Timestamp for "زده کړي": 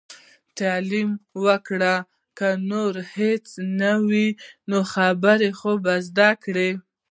6.07-6.71